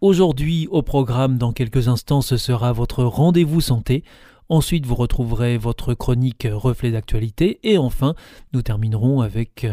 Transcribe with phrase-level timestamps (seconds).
[0.00, 4.02] Aujourd'hui, au programme, dans quelques instants, ce sera votre rendez-vous santé.
[4.48, 7.60] Ensuite, vous retrouverez votre chronique reflet d'actualité.
[7.64, 8.14] Et enfin,
[8.54, 9.66] nous terminerons avec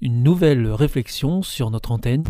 [0.00, 2.24] une nouvelle réflexion sur notre antenne.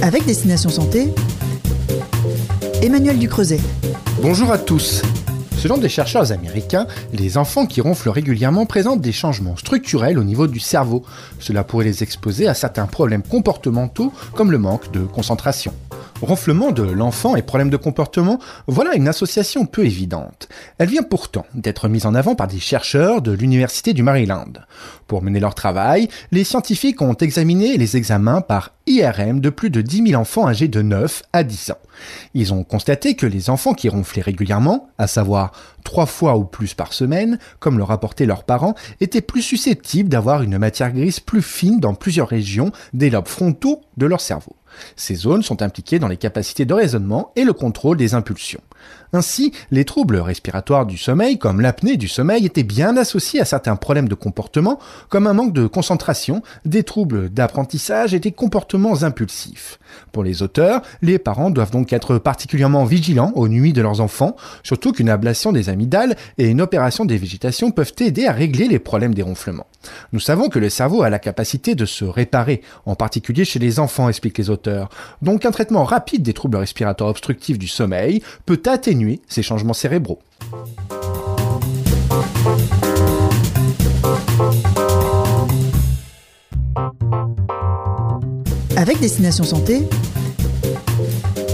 [0.00, 1.12] Avec Destination Santé,
[2.80, 3.60] Emmanuel Ducreuset.
[4.22, 5.02] Bonjour à tous.
[5.58, 10.46] Selon des chercheurs américains, les enfants qui ronflent régulièrement présentent des changements structurels au niveau
[10.46, 11.02] du cerveau.
[11.40, 15.72] Cela pourrait les exposer à certains problèmes comportementaux comme le manque de concentration.
[16.22, 20.48] Ronflement de l'enfant et problèmes de comportement, voilà une association peu évidente.
[20.78, 24.52] Elle vient pourtant d'être mise en avant par des chercheurs de l'Université du Maryland.
[25.06, 29.82] Pour mener leur travail, les scientifiques ont examiné les examens par IRM de plus de
[29.82, 31.85] 10 000 enfants âgés de 9 à 10 ans.
[32.34, 35.52] Ils ont constaté que les enfants qui ronflaient régulièrement, à savoir
[35.84, 40.42] trois fois ou plus par semaine, comme le rapportaient leurs parents, étaient plus susceptibles d'avoir
[40.42, 44.56] une matière grise plus fine dans plusieurs régions des lobes frontaux de leur cerveau.
[44.96, 48.60] Ces zones sont impliquées dans les capacités de raisonnement et le contrôle des impulsions.
[49.12, 53.76] Ainsi, les troubles respiratoires du sommeil, comme l'apnée du sommeil, étaient bien associés à certains
[53.76, 54.78] problèmes de comportement,
[55.08, 59.78] comme un manque de concentration, des troubles d'apprentissage et des comportements impulsifs.
[60.12, 64.36] Pour les auteurs, les parents doivent donc être particulièrement vigilants aux nuits de leurs enfants,
[64.62, 68.78] surtout qu'une ablation des amygdales et une opération des végétations peuvent aider à régler les
[68.78, 69.66] problèmes des ronflements.
[70.12, 73.78] Nous savons que le cerveau a la capacité de se réparer, en particulier chez les
[73.78, 74.88] enfants, expliquent les auteurs.
[75.22, 80.20] Donc un traitement rapide des troubles respiratoires obstructifs du sommeil peut atténuer ces changements cérébraux.
[88.76, 89.82] Avec Destination Santé,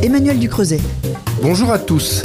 [0.02, 0.80] Emmanuel Ducreuset.
[1.40, 2.22] Bonjour à tous.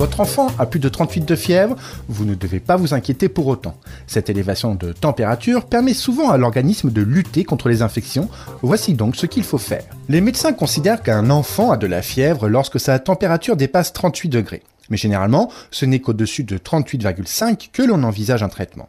[0.00, 1.76] Votre enfant a plus de 38 de fièvre,
[2.08, 3.76] vous ne devez pas vous inquiéter pour autant.
[4.06, 8.30] Cette élévation de température permet souvent à l'organisme de lutter contre les infections.
[8.62, 9.84] Voici donc ce qu'il faut faire.
[10.08, 14.62] Les médecins considèrent qu'un enfant a de la fièvre lorsque sa température dépasse 38 degrés.
[14.88, 18.88] Mais généralement, ce n'est qu'au-dessus de 38,5 que l'on envisage un traitement.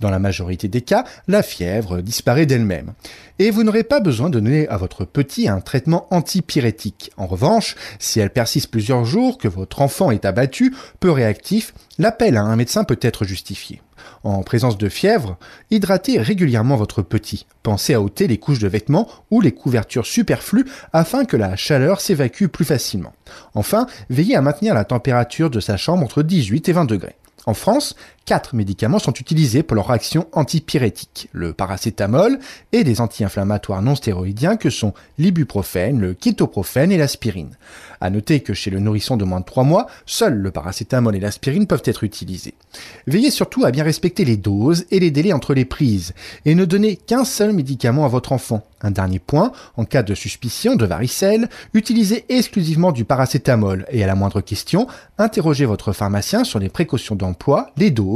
[0.00, 2.92] Dans la majorité des cas, la fièvre disparaît d'elle-même.
[3.38, 7.10] Et vous n'aurez pas besoin de donner à votre petit un traitement antipyrétique.
[7.16, 12.36] En revanche, si elle persiste plusieurs jours, que votre enfant est abattu, peu réactif, l'appel
[12.36, 13.80] à un médecin peut être justifié.
[14.24, 15.36] En présence de fièvre,
[15.70, 17.46] hydratez régulièrement votre petit.
[17.62, 22.00] Pensez à ôter les couches de vêtements ou les couvertures superflues afin que la chaleur
[22.00, 23.12] s'évacue plus facilement.
[23.54, 27.16] Enfin, veillez à maintenir la température de sa chambre entre 18 et 20 degrés.
[27.46, 27.94] En France,
[28.26, 32.38] quatre médicaments sont utilisés pour leur action antipyrétique, le paracétamol
[32.72, 37.56] et des anti-inflammatoires non stéroïdiens que sont l'ibuprofène, le kétoprophène et l'aspirine.
[38.00, 41.20] À noter que chez le nourrisson de moins de 3 mois, seuls le paracétamol et
[41.20, 42.54] l'aspirine peuvent être utilisés.
[43.06, 46.12] Veillez surtout à bien respecter les doses et les délais entre les prises
[46.44, 48.66] et ne donnez qu'un seul médicament à votre enfant.
[48.82, 54.06] Un dernier point, en cas de suspicion de varicelle, utilisez exclusivement du paracétamol et à
[54.06, 58.15] la moindre question, interrogez votre pharmacien sur les précautions d'emploi, les doses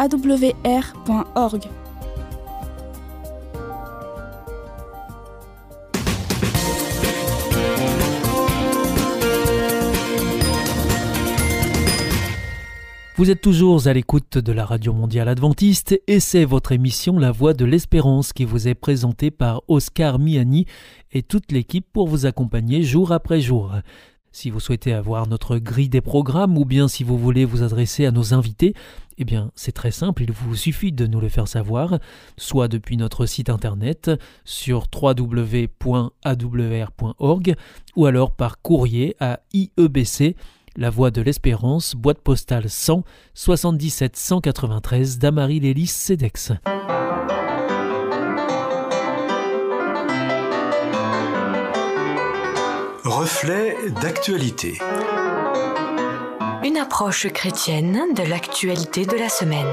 [0.00, 1.68] awr.org.
[13.16, 17.32] Vous êtes toujours à l'écoute de la Radio Mondiale Adventiste et c'est votre émission La
[17.32, 20.64] Voix de l'Espérance qui vous est présentée par Oscar Miani
[21.12, 23.74] et toute l'équipe pour vous accompagner jour après jour.
[24.32, 28.06] Si vous souhaitez avoir notre grille des programmes ou bien si vous voulez vous adresser
[28.06, 28.74] à nos invités,
[29.18, 31.98] eh bien c'est très simple, il vous suffit de nous le faire savoir,
[32.36, 34.10] soit depuis notre site internet
[34.44, 35.74] sur www.awr.org
[37.96, 40.36] ou alors par courrier à IEBC,
[40.76, 43.02] La Voix de l'Espérance, boîte postale 100
[43.34, 46.52] 77 193 Damary Lélis Cedex.
[53.10, 54.78] Reflet d'actualité.
[56.62, 59.66] Une approche chrétienne de l'actualité de la semaine.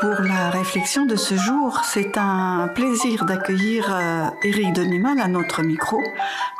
[0.00, 5.62] Pour la réflexion de ce jour, c'est un plaisir d'accueillir euh, Éric Denimal à notre
[5.62, 6.00] micro.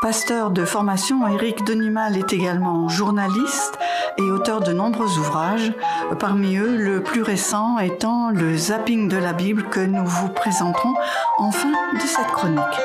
[0.01, 3.79] Pasteur de formation, Éric Denimal est également journaliste
[4.19, 5.73] et auteur de nombreux ouvrages,
[6.19, 10.95] parmi eux le plus récent étant le zapping de la Bible que nous vous présenterons
[11.39, 12.81] en fin de cette chronique.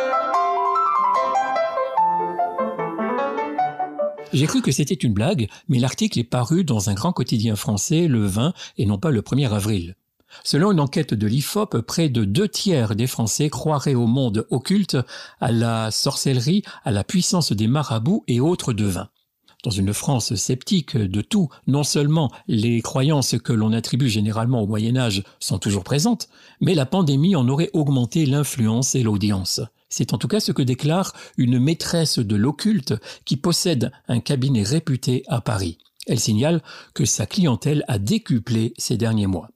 [4.38, 8.07] J'ai cru que c'était une blague, mais l'article est paru dans un grand quotidien français
[8.07, 9.95] le 20 et non pas le 1er avril.
[10.44, 14.95] Selon une enquête de l'IFOP, près de deux tiers des Français croiraient au monde occulte,
[15.42, 19.10] à la sorcellerie, à la puissance des marabouts et autres devins.
[19.63, 24.68] Dans une France sceptique de tout, non seulement les croyances que l'on attribue généralement au
[24.68, 26.30] Moyen Âge sont toujours présentes,
[26.62, 29.62] mais la pandémie en aurait augmenté l'influence et l'audience.
[29.89, 32.94] C'est en tout cas ce que déclare une maîtresse de l'occulte
[33.25, 35.78] qui possède un cabinet réputé à Paris.
[36.07, 36.62] Elle signale
[36.94, 39.50] que sa clientèle a décuplé ces derniers mois.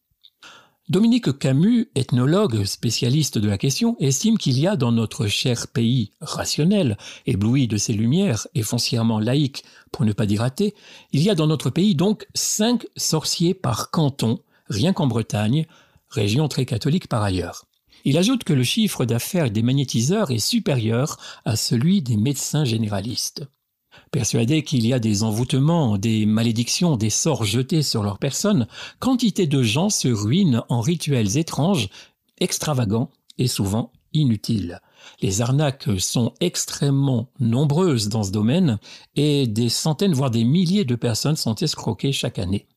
[0.89, 6.11] Dominique Camus, ethnologue spécialiste de la question, estime qu'il y a dans notre cher pays
[6.19, 9.63] rationnel, ébloui de ses lumières et foncièrement laïque,
[9.93, 10.75] pour ne pas dire athée,
[11.13, 15.65] il y a dans notre pays donc cinq sorciers par canton, rien qu'en Bretagne,
[16.09, 17.67] région très catholique par ailleurs.
[18.03, 23.43] Il ajoute que le chiffre d'affaires des magnétiseurs est supérieur à celui des médecins généralistes.
[24.11, 28.67] Persuadés qu'il y a des envoûtements, des malédictions, des sorts jetés sur leur personne,
[28.99, 31.89] quantité de gens se ruinent en rituels étranges,
[32.39, 34.81] extravagants et souvent inutiles.
[35.21, 38.79] Les arnaques sont extrêmement nombreuses dans ce domaine
[39.15, 42.67] et des centaines voire des milliers de personnes sont escroquées chaque année.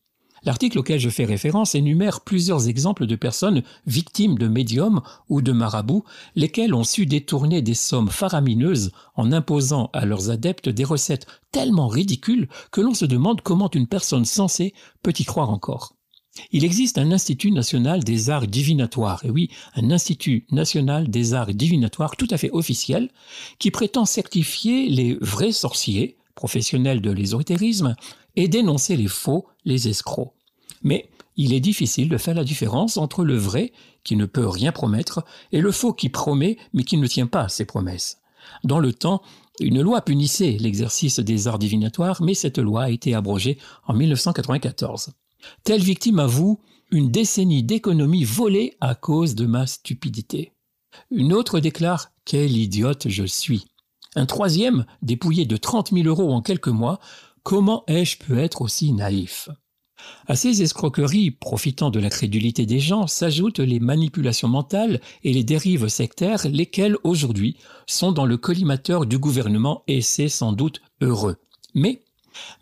[0.45, 5.51] L'article auquel je fais référence énumère plusieurs exemples de personnes victimes de médiums ou de
[5.51, 6.05] marabouts,
[6.35, 11.87] lesquels ont su détourner des sommes faramineuses en imposant à leurs adeptes des recettes tellement
[11.87, 15.95] ridicules que l'on se demande comment une personne sensée peut y croire encore.
[16.51, 21.53] Il existe un Institut national des arts divinatoires, et oui, un Institut national des arts
[21.53, 23.09] divinatoires tout à fait officiel,
[23.57, 27.95] qui prétend certifier les vrais sorciers, professionnels de l'ésotérisme,
[28.35, 30.33] et dénoncer les faux, les escrocs.
[30.83, 33.73] Mais il est difficile de faire la différence entre le vrai,
[34.03, 37.49] qui ne peut rien promettre, et le faux qui promet, mais qui ne tient pas
[37.49, 38.19] ses promesses.
[38.63, 39.21] Dans le temps,
[39.59, 45.11] une loi punissait l'exercice des arts divinatoires, mais cette loi a été abrogée en 1994.
[45.63, 46.59] Telle victime avoue
[46.91, 50.53] une décennie d'économie volée à cause de ma stupidité.
[51.11, 53.65] Une autre déclare Quel idiote je suis.
[54.15, 56.99] Un troisième, dépouillé de 30 000 euros en quelques mois,
[57.45, 59.49] Comment ai-je pu être aussi naïf?
[60.25, 65.43] À ces escroqueries profitant de la crédulité des gens s'ajoutent les manipulations mentales et les
[65.43, 71.35] dérives sectaires, lesquelles aujourd'hui sont dans le collimateur du gouvernement et c'est sans doute heureux.
[71.75, 72.01] Mais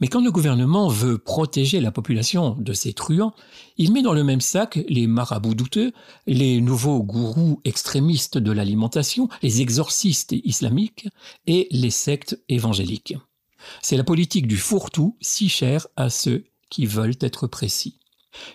[0.01, 3.33] mais quand le gouvernement veut protéger la population de ces truands,
[3.77, 5.93] il met dans le même sac les marabouts douteux,
[6.27, 11.07] les nouveaux gourous extrémistes de l'alimentation, les exorcistes islamiques
[11.47, 13.15] et les sectes évangéliques.
[13.81, 17.99] C'est la politique du fourre-tout si chère à ceux qui veulent être précis.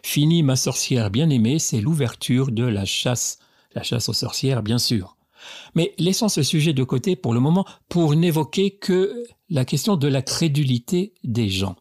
[0.02, 3.38] Fini ma sorcière bien-aimée, c'est l'ouverture de la chasse.
[3.74, 5.16] La chasse aux sorcières, bien sûr.
[5.74, 10.08] Mais laissons ce sujet de côté pour le moment pour n'évoquer que la question de
[10.08, 11.76] la crédulité des gens.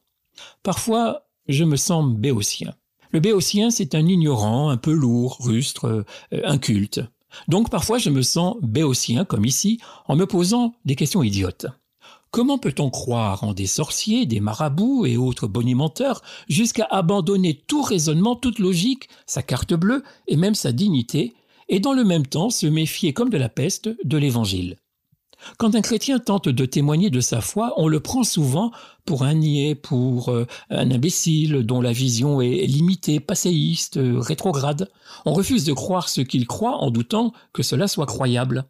[0.63, 2.75] Parfois, je me sens béotien.
[3.11, 5.85] Le béotien, c'est un ignorant, un peu lourd, rustre,
[6.33, 7.01] euh, inculte.
[7.47, 11.67] Donc parfois, je me sens béotien, comme ici, en me posant des questions idiotes.
[12.31, 18.35] Comment peut-on croire en des sorciers, des marabouts et autres bonimenteurs jusqu'à abandonner tout raisonnement,
[18.35, 21.35] toute logique, sa carte bleue et même sa dignité,
[21.69, 24.75] et dans le même temps se méfier comme de la peste de l'Évangile?
[25.57, 28.71] Quand un chrétien tente de témoigner de sa foi, on le prend souvent
[29.05, 34.89] pour un niais, pour euh, un imbécile dont la vision est limitée, passéiste, rétrograde.
[35.25, 38.65] On refuse de croire ce qu'il croit en doutant que cela soit croyable.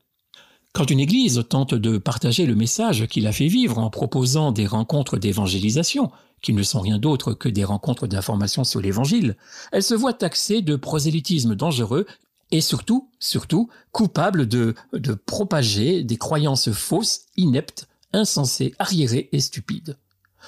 [0.73, 4.67] Quand une Église tente de partager le message qu'il a fait vivre en proposant des
[4.67, 9.37] rencontres d'évangélisation, qui ne sont rien d'autre que des rencontres d'information sur l'Évangile,
[9.71, 12.05] elle se voit taxée de prosélytisme dangereux
[12.51, 19.97] et surtout, surtout, coupable de, de propager des croyances fausses, ineptes, insensées, arriérées et stupides.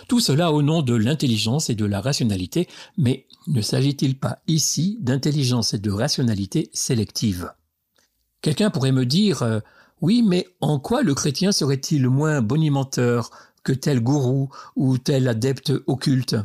[0.07, 4.97] Tout cela au nom de l'intelligence et de la rationalité, mais ne s'agit-il pas ici
[5.01, 7.51] d'intelligence et de rationalité sélective?
[8.41, 9.59] Quelqu'un pourrait me dire euh,
[10.01, 13.31] oui, mais en quoi le chrétien serait-il moins bonimenteur
[13.63, 16.35] que tel gourou ou tel adepte occulte?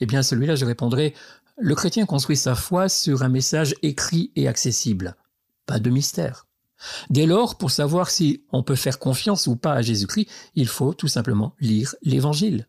[0.00, 1.14] Eh bien, celui-là, je répondrai,
[1.56, 5.16] le chrétien construit sa foi sur un message écrit et accessible.
[5.66, 6.46] Pas de mystère.
[7.10, 10.94] Dès lors, pour savoir si on peut faire confiance ou pas à Jésus-Christ, il faut
[10.94, 12.68] tout simplement lire l'Évangile.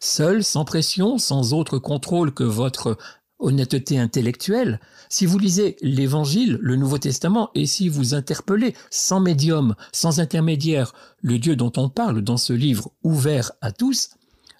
[0.00, 2.96] Seul, sans pression, sans autre contrôle que votre
[3.38, 9.74] honnêteté intellectuelle, si vous lisez l'Évangile, le Nouveau Testament, et si vous interpellez, sans médium,
[9.92, 14.10] sans intermédiaire, le Dieu dont on parle dans ce livre ouvert à tous,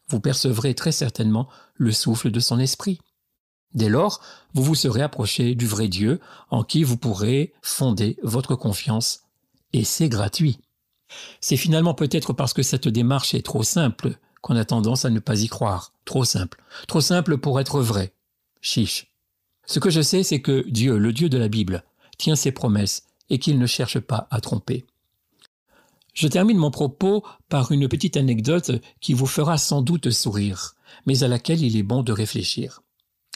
[0.08, 3.00] vous percevrez très certainement le souffle de son esprit.
[3.74, 4.20] Dès lors,
[4.54, 9.22] vous vous serez approché du vrai Dieu en qui vous pourrez fonder votre confiance.
[9.72, 10.60] Et c'est gratuit.
[11.40, 15.18] C'est finalement peut-être parce que cette démarche est trop simple qu'on a tendance à ne
[15.18, 15.92] pas y croire.
[16.04, 16.62] Trop simple.
[16.86, 18.13] Trop simple pour être vrai.
[18.64, 19.08] Chiche.
[19.66, 21.84] Ce que je sais, c'est que Dieu, le Dieu de la Bible,
[22.16, 24.86] tient ses promesses et qu'il ne cherche pas à tromper.
[26.14, 28.70] Je termine mon propos par une petite anecdote
[29.02, 32.80] qui vous fera sans doute sourire, mais à laquelle il est bon de réfléchir.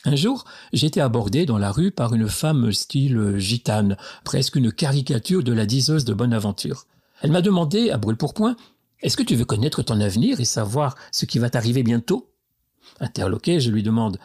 [0.07, 5.43] Un jour, j'étais abordé dans la rue par une femme style gitane, presque une caricature
[5.43, 6.87] de la diseuse de Bonaventure.
[7.21, 8.57] Elle m'a demandé, à brûle-pourpoint,
[9.03, 12.31] Est-ce que tu veux connaître ton avenir et savoir ce qui va t'arriver bientôt?
[13.01, 14.19] Interloqué, je lui demande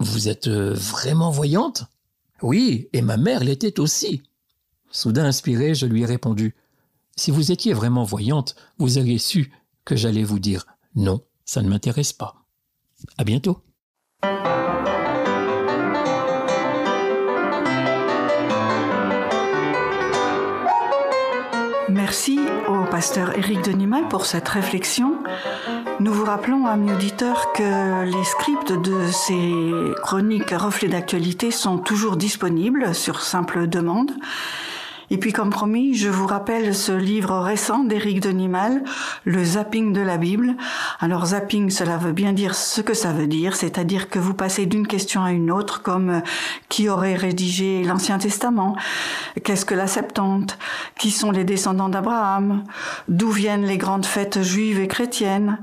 [0.00, 1.84] Vous êtes euh, vraiment voyante?
[2.40, 4.22] Oui, et ma mère l'était aussi.
[4.90, 6.56] Soudain inspiré, je lui ai répondu
[7.16, 9.52] Si vous étiez vraiment voyante, vous auriez su
[9.84, 10.64] que j'allais vous dire
[10.96, 12.46] Non, ça ne m'intéresse pas.
[13.18, 13.62] À bientôt.
[21.90, 22.38] Merci
[22.74, 25.16] au pasteur Éric Denimal pour cette réflexion.
[25.98, 29.52] Nous vous rappelons, amis auditeurs, que les scripts de ces
[30.02, 34.12] chroniques reflets d'actualité sont toujours disponibles sur simple demande.
[35.12, 38.84] Et puis, comme promis, je vous rappelle ce livre récent d'Éric Denimal,
[39.24, 40.54] Le zapping de la Bible.
[41.00, 44.66] Alors, zapping, cela veut bien dire ce que ça veut dire, c'est-à-dire que vous passez
[44.66, 46.20] d'une question à une autre, comme euh,
[46.68, 48.76] qui aurait rédigé l'Ancien Testament,
[49.42, 50.58] qu'est-ce que la Septante,
[50.96, 52.62] qui sont les descendants d'Abraham,
[53.08, 55.58] d'où viennent les grandes fêtes juives et chrétiennes?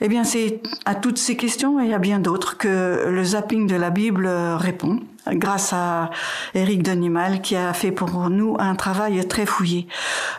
[0.00, 3.76] Eh bien, c'est à toutes ces questions et à bien d'autres que le zapping de
[3.76, 5.00] la Bible répond
[5.32, 6.10] grâce à
[6.54, 9.86] Éric Denimal qui a fait pour nous un travail très fouillé.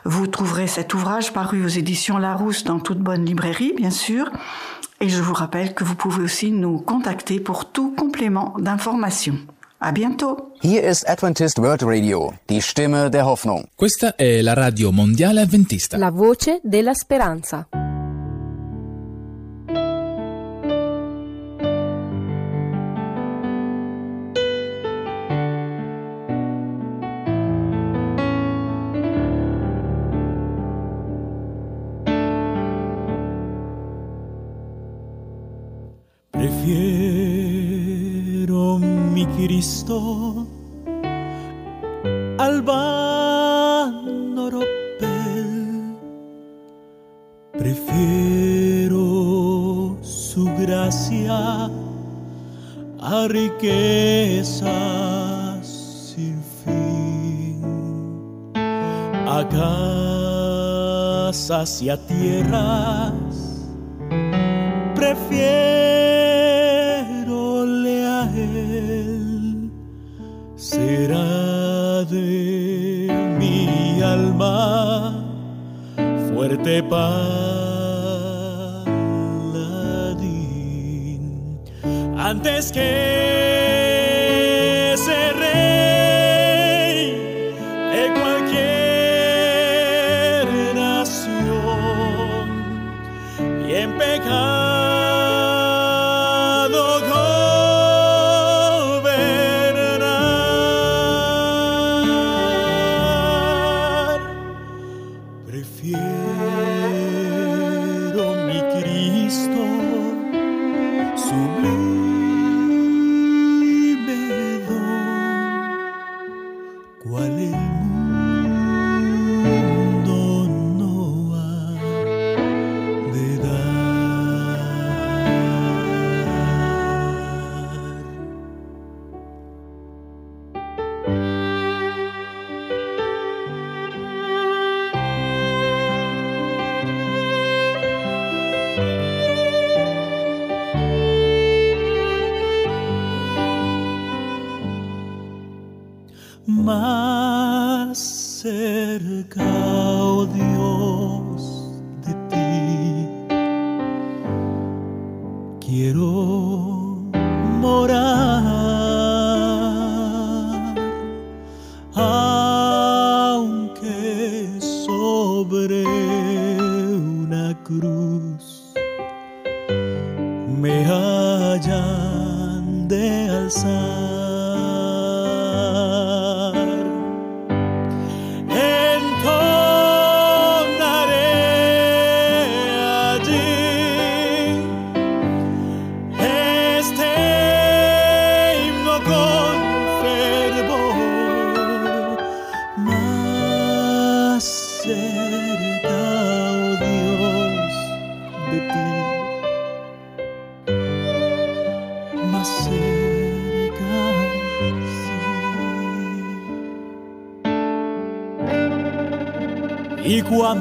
[0.05, 4.29] Vous trouverez cet ouvrage paru aux éditions Larousse dans toute bonne librairie, bien sûr.
[5.01, 9.36] Et je vous rappelle que vous pouvez aussi nous contacter pour tout complément d'information.
[9.79, 10.51] À bientôt.
[10.62, 13.63] Hier ist Adventist World Radio, die Stimme der Hoffnung.
[13.75, 15.98] Questa è la radio mondiale adventista.
[15.98, 17.69] La voce della speranza.
[39.89, 40.46] Cristo
[42.38, 45.98] al vano ropel.
[47.58, 49.00] Prefiero
[50.01, 51.69] su gracia
[53.00, 54.67] a riquezas
[56.13, 57.63] sin fin,
[59.27, 59.43] a
[61.31, 63.18] casas y a tierras.
[76.39, 77.19] Fuerte paladín.
[82.17, 82.79] Antes que
[84.93, 85.34] ese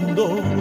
[0.00, 0.57] y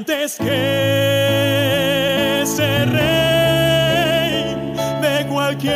[0.00, 0.48] antes que
[2.46, 4.56] ser rey
[5.02, 5.74] de cualquier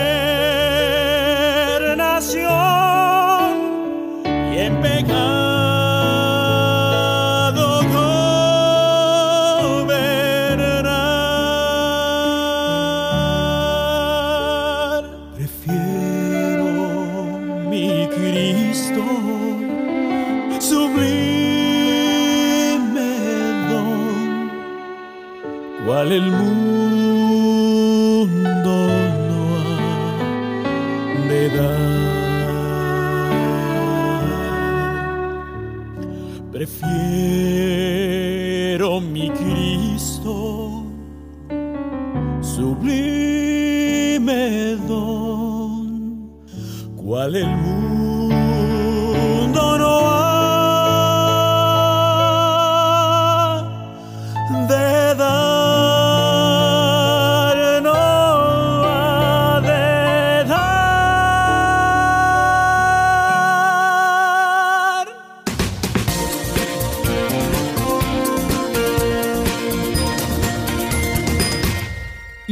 [1.95, 2.49] nación
[4.25, 5.25] y en pecado
[9.67, 10.15] gobernar,
[15.37, 16.71] prefiero
[17.69, 19.05] mi Cristo
[20.61, 21.24] sublime
[26.05, 26.84] Aleluya.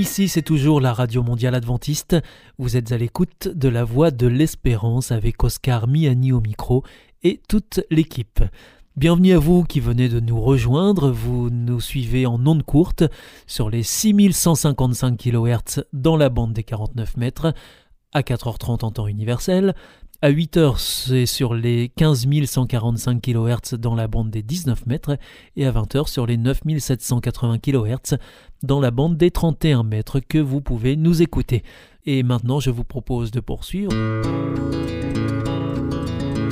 [0.03, 2.17] Ici, c'est toujours la Radio Mondiale Adventiste.
[2.59, 6.83] Vous êtes à l'écoute de la Voix de l'Espérance avec Oscar Miani au micro
[7.23, 8.41] et toute l'équipe.
[8.97, 11.13] Bienvenue à vous qui venez de nous rejoindre.
[11.13, 13.05] Vous nous suivez en ondes courtes
[13.47, 17.55] sur les 6155 kHz dans la bande des 49 mètres,
[18.13, 19.73] à 4h30 en temps universel.
[20.25, 25.19] À 8h, c'est sur les 15 145 kHz dans la bande des 19 mètres
[25.57, 28.19] et à 20h sur les 9 780 kHz
[28.63, 31.65] dans la bande des 31 mètres que vous pouvez nous écouter.
[32.07, 33.93] Et maintenant, je vous propose de poursuivre.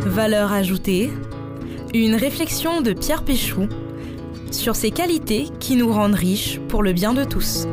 [0.04, 1.08] Valeur ajoutée,
[1.94, 3.68] une réflexion de Pierre Péchou
[4.50, 7.68] sur ces qualités qui nous rendent riches pour le bien de tous.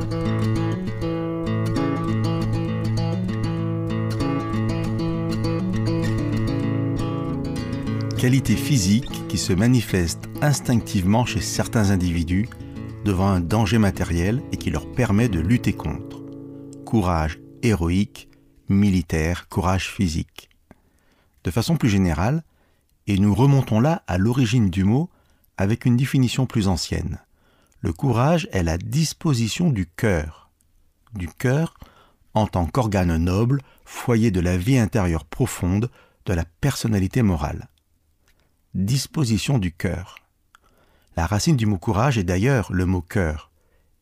[8.17, 12.49] Qualité physique qui se manifeste instinctivement chez certains individus
[13.05, 16.23] devant un danger matériel et qui leur permet de lutter contre.
[16.83, 18.27] Courage héroïque,
[18.69, 20.49] militaire, courage physique.
[21.43, 22.43] De façon plus générale,
[23.05, 25.11] et nous remontons là à l'origine du mot
[25.57, 27.19] avec une définition plus ancienne.
[27.81, 30.49] Le courage est la disposition du cœur.
[31.13, 31.75] Du cœur
[32.33, 35.91] en tant qu'organe noble, foyer de la vie intérieure profonde,
[36.25, 37.69] de la personnalité morale.
[38.73, 40.17] Disposition du cœur.
[41.15, 43.49] La racine du mot courage est d'ailleurs le mot cœur,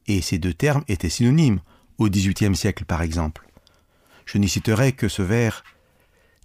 [0.08, 1.62] et ces deux termes étaient synonymes
[1.98, 3.48] au XVIIIe siècle par exemple.
[4.26, 5.64] Je n'y citerai que ce vers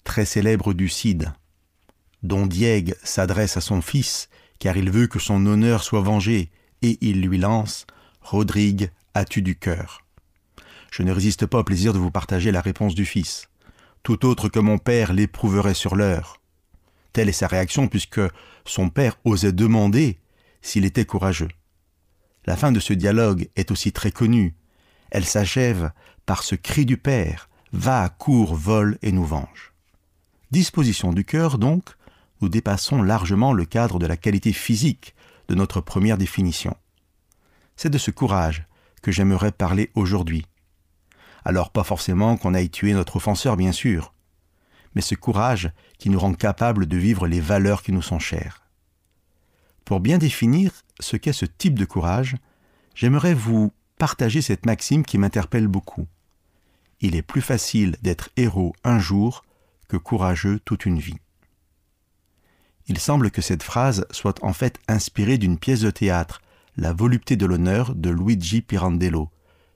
[0.05, 1.33] très célèbre du Cid,
[2.23, 4.29] dont Diègue s'adresse à son fils,
[4.59, 6.51] car il veut que son honneur soit vengé,
[6.83, 7.87] et il lui lance
[8.21, 10.05] Rodrigue, as-tu du cœur?
[10.93, 13.49] Je ne résiste pas au plaisir de vous partager la réponse du fils.
[14.03, 16.40] Tout autre que mon père l'éprouverait sur l'heure.
[17.13, 18.21] Telle est sa réaction puisque
[18.65, 20.19] son père osait demander
[20.63, 21.49] s'il était courageux.
[22.47, 24.55] La fin de ce dialogue est aussi très connue.
[25.11, 25.93] Elle s'achève
[26.27, 29.73] par ce cri du père Va, cours, vole et nous venge.
[30.51, 31.85] Disposition du cœur, donc,
[32.41, 35.15] nous dépassons largement le cadre de la qualité physique
[35.49, 36.77] de notre première définition.
[37.77, 38.67] C'est de ce courage
[39.03, 40.47] que j'aimerais parler aujourd'hui.
[41.45, 44.13] Alors pas forcément qu'on aille tuer notre offenseur, bien sûr,
[44.95, 48.63] mais ce courage qui nous rend capables de vivre les valeurs qui nous sont chères.
[49.85, 52.37] Pour bien définir ce qu'est ce type de courage,
[52.95, 56.07] j'aimerais vous partager cette maxime qui m'interpelle beaucoup.
[57.01, 59.45] Il est plus facile d'être héros un jour
[59.89, 61.19] que courageux toute une vie.
[62.87, 66.41] Il semble que cette phrase soit en fait inspirée d'une pièce de théâtre,
[66.77, 69.29] La volupté de l'honneur de Luigi Pirandello,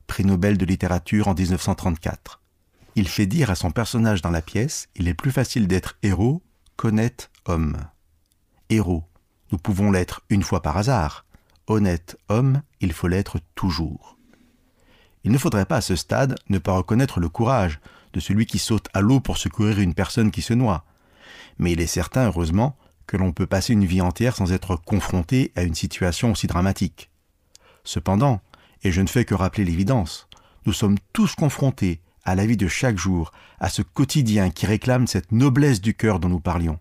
[0.07, 2.41] prix Nobel de littérature en 1934.
[2.97, 6.43] Il fait dire à son personnage dans la pièce Il est plus facile d'être héros
[6.77, 7.77] qu'honnête homme.
[8.71, 9.05] Héros,
[9.51, 11.25] nous pouvons l'être une fois par hasard.
[11.67, 14.17] Honnête homme, il faut l'être toujours.
[15.25, 17.81] Il ne faudrait pas à ce stade ne pas reconnaître le courage
[18.13, 20.85] de celui qui saute à l'eau pour secourir une personne qui se noie.
[21.59, 22.77] Mais il est certain, heureusement,
[23.07, 27.11] que l'on peut passer une vie entière sans être confronté à une situation aussi dramatique.
[27.83, 28.41] Cependant,
[28.83, 30.29] et je ne fais que rappeler l'évidence,
[30.67, 35.07] nous sommes tous confrontés à la vie de chaque jour, à ce quotidien qui réclame
[35.07, 36.79] cette noblesse du cœur dont nous parlions.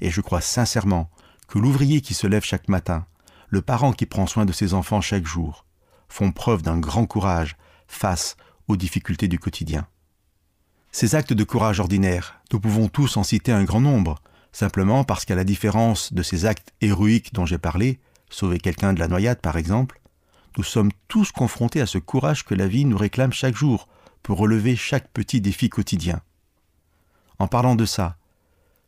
[0.00, 1.10] Et je crois sincèrement
[1.48, 3.06] que l'ouvrier qui se lève chaque matin,
[3.48, 5.64] le parent qui prend soin de ses enfants chaque jour,
[6.08, 8.36] font preuve d'un grand courage face
[8.68, 9.86] aux difficultés du quotidien.
[10.92, 14.20] Ces actes de courage ordinaires, nous pouvons tous en citer un grand nombre,
[14.52, 17.98] simplement parce qu'à la différence de ces actes héroïques dont j'ai parlé,
[18.30, 20.00] sauver quelqu'un de la noyade par exemple,
[20.56, 23.88] nous sommes tous confrontés à ce courage que la vie nous réclame chaque jour
[24.22, 26.20] pour relever chaque petit défi quotidien.
[27.38, 28.16] En parlant de ça,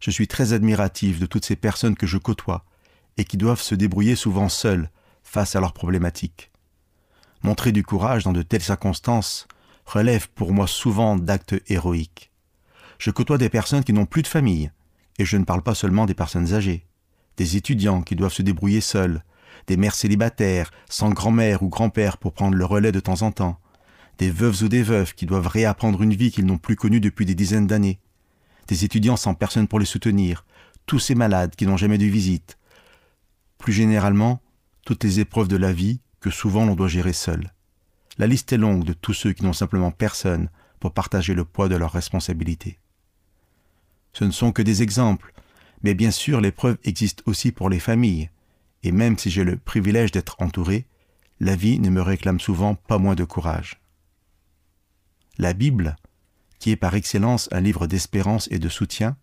[0.00, 2.64] je suis très admiratif de toutes ces personnes que je côtoie
[3.16, 4.90] et qui doivent se débrouiller souvent seules
[5.22, 6.50] face à leurs problématiques.
[7.42, 9.46] Montrer du courage dans de telles circonstances
[9.86, 12.30] relève pour moi souvent d'actes héroïques.
[12.98, 14.70] Je côtoie des personnes qui n'ont plus de famille,
[15.18, 16.86] et je ne parle pas seulement des personnes âgées,
[17.36, 19.22] des étudiants qui doivent se débrouiller seuls,
[19.66, 23.58] des mères célibataires, sans grand-mère ou grand-père pour prendre le relais de temps en temps,
[24.20, 27.24] des veuves ou des veufs qui doivent réapprendre une vie qu'ils n'ont plus connue depuis
[27.24, 27.98] des dizaines d'années,
[28.68, 30.44] des étudiants sans personne pour les soutenir,
[30.84, 32.58] tous ces malades qui n'ont jamais de visite.
[33.56, 34.42] Plus généralement,
[34.84, 37.54] toutes les épreuves de la vie que souvent l'on doit gérer seul.
[38.18, 41.70] La liste est longue de tous ceux qui n'ont simplement personne pour partager le poids
[41.70, 42.78] de leurs responsabilités.
[44.12, 45.32] Ce ne sont que des exemples,
[45.82, 48.28] mais bien sûr l'épreuve existe aussi pour les familles,
[48.82, 50.84] et même si j'ai le privilège d'être entouré,
[51.40, 53.79] la vie ne me réclame souvent pas moins de courage.
[55.40, 55.96] La Bible,
[56.58, 59.16] qui est par excellence un livre d'espérance et de soutien,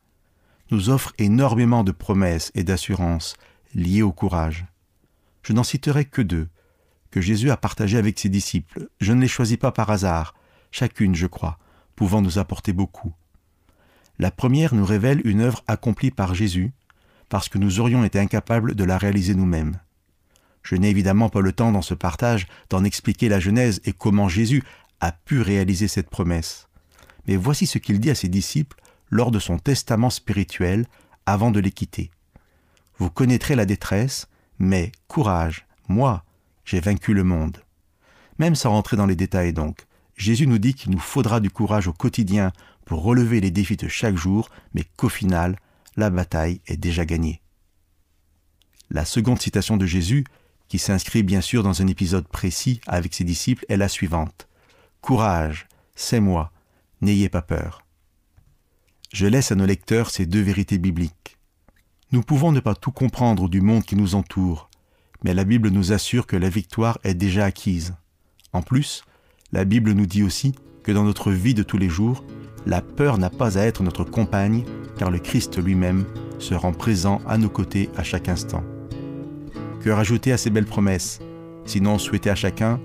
[0.72, 3.36] nous offre énormément de promesses et d'assurances
[3.76, 4.66] liées au courage.
[5.44, 6.48] Je n'en citerai que deux,
[7.12, 8.90] que Jésus a partagées avec ses disciples.
[9.00, 10.34] Je ne les choisis pas par hasard,
[10.72, 11.60] chacune, je crois,
[11.96, 13.14] pouvant nous apporter beaucoup.
[14.18, 16.74] La première nous révèle une œuvre accomplie par Jésus,
[17.30, 19.80] parce que nous aurions été incapables de la réaliser nous-mêmes.
[20.64, 24.28] Je n'ai évidemment pas le temps dans ce partage d'en expliquer la Genèse et comment
[24.28, 24.64] Jésus
[25.00, 26.68] a pu réaliser cette promesse.
[27.28, 28.80] Mais voici ce qu'il dit à ses disciples
[29.10, 30.86] lors de son testament spirituel
[31.26, 32.12] avant de les quitter.
[32.98, 34.28] Vous connaîtrez la détresse,
[34.60, 36.24] mais courage, moi,
[36.66, 37.58] j'ai vaincu le monde.
[38.40, 41.88] Même sans rentrer dans les détails donc, Jésus nous dit qu'il nous faudra du courage
[41.88, 42.52] au quotidien
[42.86, 45.58] pour relever les défis de chaque jour, mais qu'au final,
[45.96, 47.42] la bataille est déjà gagnée.
[48.90, 50.24] La seconde citation de Jésus,
[50.70, 54.47] qui s'inscrit bien sûr dans un épisode précis avec ses disciples, est la suivante.
[55.08, 56.52] Courage, c'est moi,
[57.00, 57.86] n'ayez pas peur.
[59.14, 61.38] Je laisse à nos lecteurs ces deux vérités bibliques.
[62.12, 64.70] Nous pouvons ne pas tout comprendre du monde qui nous entoure,
[65.24, 67.96] mais la Bible nous assure que la victoire est déjà acquise.
[68.52, 69.06] En plus,
[69.54, 72.26] la Bible nous dit aussi que dans notre vie de tous les jours,
[72.66, 74.66] la peur n'a pas à être notre compagne,
[74.98, 76.06] car le Christ lui-même
[76.38, 78.66] se rend présent à nos côtés à chaque instant.
[79.80, 81.20] Que rajouter à ces belles promesses?
[81.64, 82.82] Sinon, souhaitez à chacun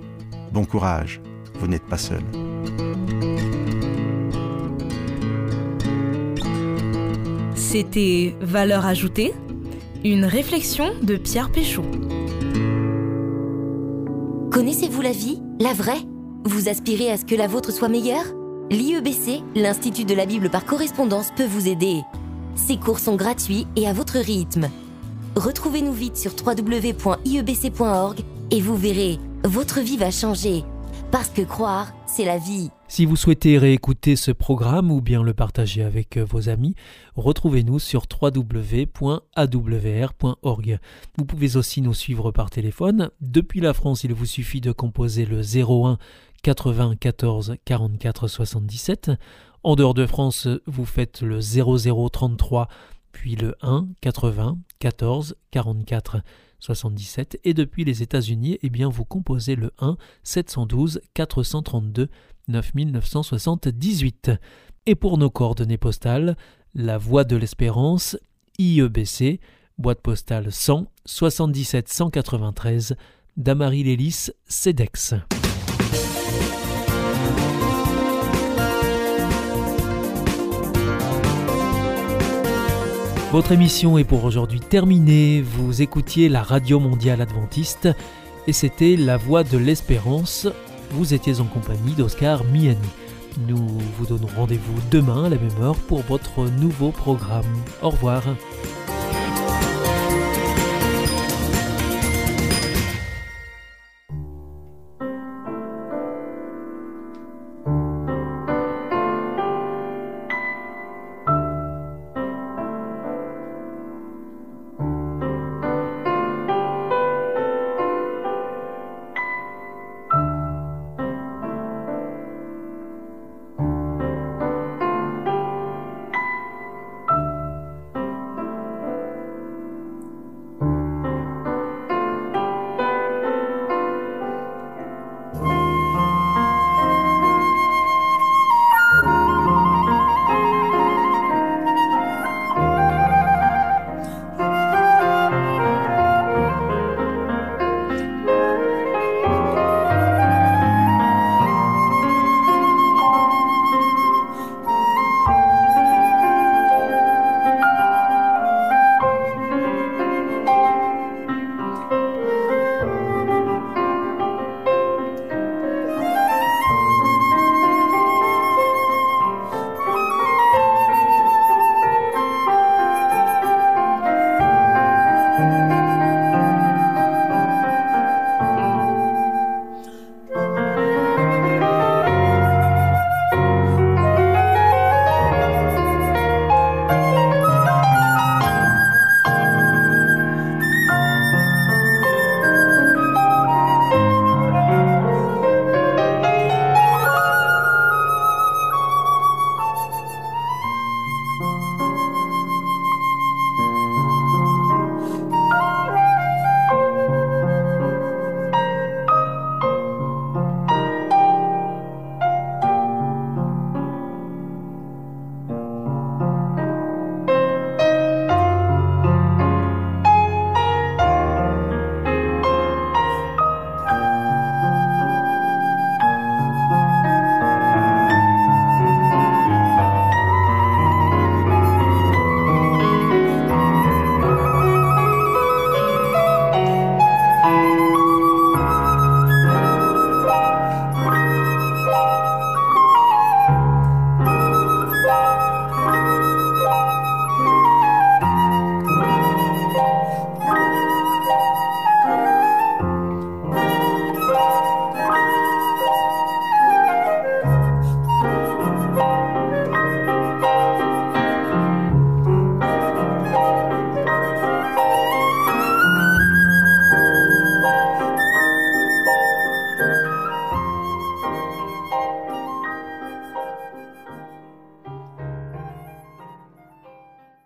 [0.53, 1.19] bon courage,
[1.63, 2.21] vous n'êtes pas seul.
[7.55, 9.33] C'était Valeur ajoutée,
[10.03, 11.85] une réflexion de Pierre Péchaud.
[14.51, 16.01] Connaissez-vous la vie, la vraie?
[16.43, 18.25] Vous aspirez à ce que la vôtre soit meilleure?
[18.69, 22.01] L'IEBC, l'Institut de la Bible par correspondance, peut vous aider.
[22.55, 24.69] Ces cours sont gratuits et à votre rythme.
[25.37, 28.19] Retrouvez-nous vite sur www.iebc.org
[28.51, 30.65] et vous verrez, votre vie va changer.
[31.13, 32.71] Parce que croire, c'est la vie.
[32.87, 36.73] Si vous souhaitez réécouter ce programme ou bien le partager avec euh, vos amis,
[37.15, 39.19] retrouvez-nous sur www.awr.org.
[41.15, 43.11] Vous pouvez aussi nous suivre par téléphone.
[43.21, 45.99] Depuis la France, il vous suffit de composer le 01
[46.41, 49.11] 80 14 44 77.
[49.61, 52.67] En dehors de France, vous faites le 0033
[53.11, 56.23] puis le 1 80 14 44
[56.63, 62.09] 77 et depuis les États-Unis, eh bien vous composez le 1 712 432
[62.47, 64.31] 9978.
[64.85, 66.37] Et pour nos coordonnées postales,
[66.73, 68.17] la Voie de l'Espérance,
[68.59, 69.39] IEBC,
[69.77, 72.95] boîte postale 100 77 193,
[73.35, 75.15] Damary Lélis, CEDEX.
[83.33, 85.41] Votre émission est pour aujourd'hui terminée.
[85.41, 87.89] Vous écoutiez la Radio Mondiale Adventiste
[88.45, 90.47] et c'était La Voix de l'Espérance.
[90.91, 92.77] Vous étiez en compagnie d'Oscar Miani.
[93.47, 97.43] Nous vous donnons rendez-vous demain à la même heure pour votre nouveau programme.
[97.81, 98.21] Au revoir.